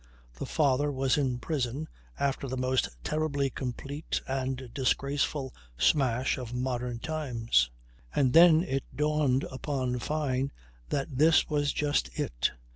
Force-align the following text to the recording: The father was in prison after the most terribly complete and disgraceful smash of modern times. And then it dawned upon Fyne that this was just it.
The 0.39 0.47
father 0.47 0.91
was 0.91 1.15
in 1.15 1.37
prison 1.37 1.87
after 2.19 2.47
the 2.47 2.57
most 2.57 2.89
terribly 3.03 3.51
complete 3.51 4.19
and 4.27 4.67
disgraceful 4.73 5.53
smash 5.77 6.39
of 6.39 6.55
modern 6.55 6.97
times. 6.97 7.69
And 8.15 8.33
then 8.33 8.63
it 8.63 8.83
dawned 8.95 9.43
upon 9.43 9.99
Fyne 9.99 10.51
that 10.89 11.17
this 11.19 11.47
was 11.51 11.71
just 11.71 12.09
it. 12.17 12.49